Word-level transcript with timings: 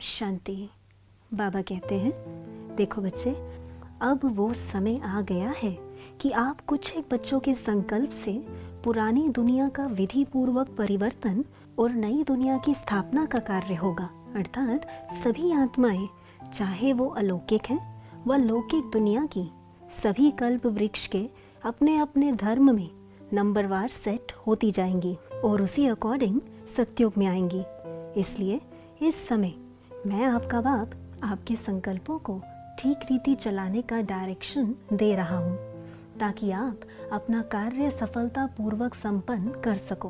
शांति, 0.00 0.70
बाबा 1.34 1.62
कहते 1.62 1.94
हैं। 1.94 2.12
देखो 2.76 3.02
बच्चे, 3.02 3.30
अब 4.00 4.20
वो 4.24 4.52
समय 4.52 5.00
आ 5.04 5.20
गया 5.20 5.54
है 5.62 5.78
कि 6.20 6.30
आप 6.30 6.60
कुछ 6.60 6.96
एक 6.96 7.04
बच्चों 7.10 7.40
के 7.40 7.54
संकल्प 7.54 8.10
से 8.10 8.32
पुरानी 8.84 9.28
दुनिया 9.28 9.68
का 9.68 9.86
विधि 9.86 10.24
पूर्वक 10.24 10.68
परिवर्तन 10.68 11.44
और 11.78 11.90
नई 11.90 12.24
दुनिया 12.24 12.58
की 12.58 12.74
स्थापना 12.74 13.26
का 13.26 13.38
कार्य 13.38 13.74
होगा। 13.74 14.10
अर्थात 14.36 14.86
सभी 15.24 15.52
आत्माएँ, 15.52 16.08
चाहे 16.54 16.92
वो 16.92 17.06
अलौकिक 17.06 17.62
हैं 17.66 18.02
व 18.26 18.34
लौकिक 18.34 18.84
दुनिया 18.84 19.26
की, 19.26 19.50
सभी 20.02 20.30
कल्प 20.30 20.66
वृक्ष 20.66 21.06
के 21.06 21.28
अपने 21.64 21.96
अपने 21.96 22.32
धर्म 22.32 22.74
में 22.74 22.90
नंबरवार 23.32 23.88
सेट 23.88 24.32
होती 24.46 24.70
जाएँगी 24.70 25.16
और 25.44 25.62
उसी 25.62 25.86
अकॉर्डिंग 25.86 26.40
सत्युग 26.76 27.12
में 27.18 27.26
आएँगी। 27.26 27.62
इसलिए 28.20 28.60
इस 29.02 29.28
समय 29.28 29.54
मैं 30.06 30.24
आपका 30.24 30.60
बाप 30.60 30.90
आपके 31.24 31.56
संकल्पों 31.56 32.18
को 32.18 32.40
ठीक 32.78 32.96
रीति 33.10 33.34
चलाने 33.34 33.82
का 33.82 34.00
डायरेक्शन 34.00 34.74
दे 34.92 35.14
रहा 35.16 35.36
हूँ, 35.36 35.56
ताकि 36.20 36.50
आप 36.50 36.80
अपना 37.12 37.42
कार्य 37.42 37.90
सफलता 37.90 38.46
पूर्वक 38.46 38.94
संपन्न 38.94 39.52
कर 39.64 39.76
सको। 39.76 40.08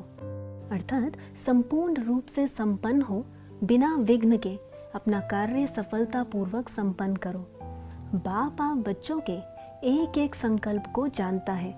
अर्थात 0.73 1.19
संपूर्ण 1.47 2.05
रूप 2.05 2.27
से 2.27 2.47
संपन्न 2.47 3.03
हो, 3.03 3.25
बिना 3.65 3.95
विघ्न 3.97 4.37
के 4.37 4.57
अपना 4.95 5.21
कार्य 5.21 5.67
सफलता 5.67 6.23
पूर्वक 6.23 6.69
संपन्न 6.69 7.17
करो। 7.17 7.47
बाप 8.15 8.63
आप 8.63 8.85
बच्चों 8.89 9.21
के 9.21 9.39
एक 9.89 10.19
एक 10.19 10.35
संकल्प 10.35 10.93
को 10.95 11.09
जानता 11.09 11.53
है, 11.53 11.75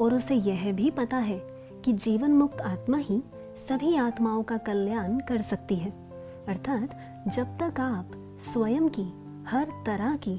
और 0.00 0.14
उसे 0.14 0.34
यह 0.34 0.72
भी 0.72 0.90
पता 0.90 1.16
है 1.16 1.40
कि 1.84 1.92
जीवन 1.92 2.30
मुक्त 2.30 2.60
आत्मा 2.60 2.98
ही 2.98 3.22
सभी 3.68 3.96
आत्माओं 3.96 4.42
का 4.42 4.56
कल्याण 4.56 5.18
कर 5.18 5.40
सकती 5.40 5.76
है। 5.76 6.05
अर्थात 6.48 7.00
जब 7.28 7.58
तक 7.58 7.80
आप 7.80 8.10
स्वयं 8.52 8.88
की, 8.88 9.12
हर 9.48 9.64
तरह 9.86 10.16
की, 10.16 10.36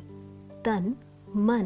तन, 0.66 0.96
मन, 1.36 1.66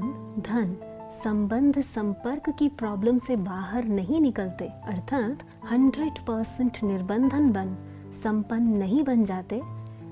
धन, 0.50 0.76
संबंध, 1.24 1.82
संपर्क 1.82 2.50
की 2.50 2.70
प्रॉब्लम 2.70 3.20
से 3.20 3.36
बाहर 3.36 3.84
नहीं 3.84 4.22
निकलते, 4.22 4.66
अर्थात 4.66 5.38
100 5.74 6.20
परसेंट 6.20 6.78
निर्बंधन 6.84 7.52
बन, 7.52 7.76
संपन्न 8.24 8.78
नहीं 8.78 9.04
बन 9.04 9.26
जाते, 9.26 9.62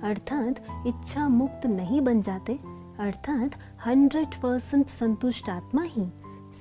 अर्थात 0.04 0.66
इच्छा 0.88 1.28
मुक्त 1.28 1.66
नहीं 1.66 2.02
बन 2.02 2.22
जाते, 2.22 2.60
अर्थात 3.00 3.52
100 3.88 4.36
परसेंट 4.36 4.88
संतुष्ट 4.88 5.50
आत्मा 5.50 5.82
ही 5.82 6.10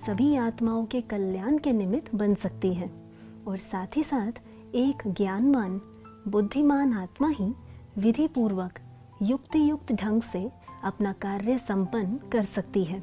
सभी 0.07 0.37
आत्माओं 0.37 0.85
के 0.85 1.01
कल्याण 1.01 1.59
के 1.59 1.73
निमित्त 1.73 2.14
बन 2.14 2.35
सकती 2.35 2.75
है। 2.75 2.91
और 3.48 3.57
साथ 3.57 3.97
ही 3.97 4.03
साथ 4.03 4.33
एक 4.75 5.03
ज्ञानवान, 5.07 5.81
बुद्धिमान 6.29 6.92
आत्मा 6.92 7.29
ही 7.29 7.55
विधि 7.99 8.29
पूर्वक 8.29 8.79
युक्ति 9.23 9.71
युक्त 9.71 9.93
ढंग 9.93 10.23
से 10.23 10.51
अपना 10.85 11.13
कार्य 11.13 11.59
संपन्न 11.59 12.19
कर 12.33 12.45
सकती 12.45 12.85
है। 12.85 13.03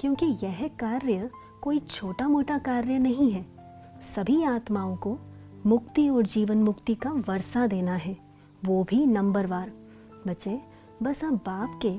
क्योंकि 0.00 0.26
यह 0.26 0.70
कार्य 0.80 1.30
कोई 1.62 1.78
छोटा 1.78 2.28
मोटा 2.28 2.58
कार्य 2.58 2.98
नहीं 2.98 3.32
है। 3.32 3.46
सभी 4.16 4.44
आत्माओं 4.44 4.96
को 4.96 5.18
मुक्ति 5.66 6.08
और 6.08 6.22
जीवन 6.22 6.62
मुक्ति 6.62 6.94
का 6.94 7.10
वर्षा 7.10 7.66
देना 7.66 7.94
है। 7.94 8.16
वो 8.64 8.84
भी 8.84 9.06
नंबरवार 9.06 9.72
बच्चे, 10.26 10.60
बस 11.02 11.24
आप 11.24 11.32
बाप 11.32 11.80
के 11.82 11.92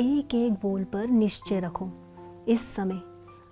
एक 0.00 0.34
एक 0.34 0.52
बोल 0.52 0.84
पर 0.84 1.06
निश्चय 1.06 1.60
रखो। 1.60 1.88
इस 2.48 2.74
समय 2.74 3.00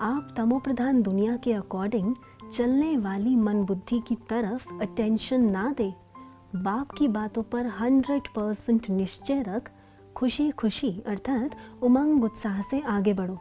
आप 0.01 0.35
तमो 0.37 0.59
प्रधान 0.59 1.03
दुनिया 1.03 1.37
के 1.37 1.53
अकॉर्डिंग 1.53 2.17
चलने 2.53 2.97
वाली 2.97 3.37
मन 3.37 3.65
बुद्धि 3.65 4.01
की 4.01 4.15
तरफ़ 4.15 4.69
अटेंशन 4.81 5.41
ना 5.41 5.75
दे। 5.79 6.10
बाप 6.53 6.91
की 6.91 7.07
बातों 7.09 7.43
पर 7.43 7.67
हंड्रेड 7.67 8.29
परसेंट 8.29 8.89
निश्चय 8.91 9.43
रख 9.43 9.71
खुशी 10.17 10.51
खुशी 10.51 10.91
अर्थात 11.07 11.51
उमंग 11.83 12.25
उत्साह 12.25 12.61
से 12.63 12.81
आगे 12.81 13.13
बढ़ो। 13.13 13.39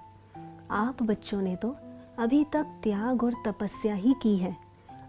आप 0.71 1.01
बच्चों 1.03 1.41
ने 1.41 1.55
तो 1.55 1.75
अभी 2.19 2.43
तक 2.43 2.65
त्याग 2.83 3.23
और 3.23 3.33
तपस्या 3.45 3.93
ही 3.93 4.13
की 4.13 4.35
है। 4.37 4.55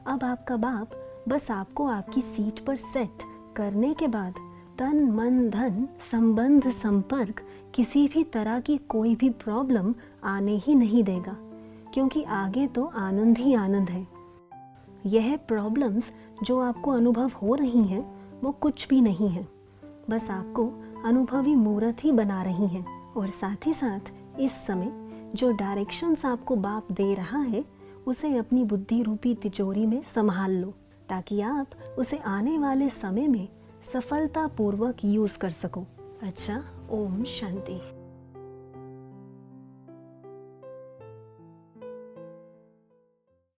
अब 0.06 0.24
आपका 0.24 0.56
बाप 0.56 0.90
बस 1.28 1.50
आपको 1.50 1.86
आपकी 1.86 2.20
सीट 2.20 2.64
पर 2.64 2.76
सेट 2.76 3.22
करने 3.56 3.92
के 3.94 4.06
बाद 4.06 4.34
तन, 4.78 5.04
मन, 5.10 5.48
धन, 5.50 5.86
संबंध, 6.10 6.68
संपर्क 6.72 7.42
किसी 7.74 8.06
भी 8.08 8.24
तरह 8.24 8.60
की 8.60 8.76
कोई 8.88 9.14
भी 9.14 9.30
प्रॉब्लम 9.30 9.94
आने 10.24 10.56
ही 10.56 10.74
नहीं 10.74 11.02
देगा, 11.04 11.36
क्योंकि 11.94 12.22
आगे 12.22 12.66
तो 12.66 12.84
आनंद 12.84 13.38
ही 13.38 13.54
आनंद 13.54 13.90
है। 13.90 14.06
यह 15.06 15.36
प्रॉब्लम्स 15.48 16.10
जो 16.42 16.60
आपको 16.60 16.90
अनुभव 16.90 17.30
हो 17.42 17.54
रही 17.54 17.84
हैं, 17.84 18.20
वो 18.40 18.52
कुछ 18.52 18.88
भी 18.88 19.00
नहीं 19.00 19.28
है। 19.28 19.48
बस 20.10 20.30
आपको 20.30 20.72
अनुभवी 21.04 21.54
मूर्त 21.54 22.04
ही 22.04 22.12
बना 22.12 22.42
रही 22.42 22.66
हैं 22.66 23.12
और 23.12 23.28
साथ 23.28 23.66
ही 23.66 23.74
साथ 23.74 24.00
इस 24.40 24.52
समय 24.52 24.92
जो 25.34 25.52
डायरेक्शंस 25.52 26.24
आपको 26.24 26.56
बाप 26.56 26.92
दे 26.92 27.14
रहा 27.14 27.38
है, 27.38 27.64
उसे 28.06 28.36
अपनी 28.36 28.64
बुद्धि 28.64 29.02
रूपी 29.02 29.34
तिजोरी 29.34 29.86
में 29.86 30.02
संभाल 30.14 30.52
लो, 30.52 30.74
ताकि 31.08 31.40
आप 31.40 31.66
उसे 31.98 32.18
आने 32.18 32.58
वाले 32.58 32.88
समय 32.88 33.28
में 33.28 33.48
सफलतापूर्वक 33.92 34.96
यूज़ 35.04 35.38
कर 35.38 35.50
सको। 35.50 35.84
अच्छा 36.22 36.62
ओम 36.90 37.24
शांति। 37.24 37.99